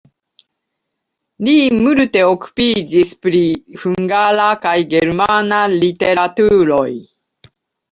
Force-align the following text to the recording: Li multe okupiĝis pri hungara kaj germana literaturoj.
Li 1.47 1.53
multe 1.81 2.23
okupiĝis 2.29 3.13
pri 3.27 3.43
hungara 3.83 4.49
kaj 4.65 4.75
germana 4.97 5.63
literaturoj. 5.77 6.91